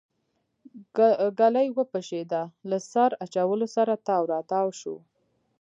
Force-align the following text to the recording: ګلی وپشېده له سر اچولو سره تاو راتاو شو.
ګلی 1.39 1.67
وپشېده 1.77 2.41
له 2.69 2.77
سر 2.91 3.09
اچولو 3.25 3.67
سره 3.75 3.93
تاو 4.07 4.23
راتاو 4.33 4.67
شو. 4.79 4.95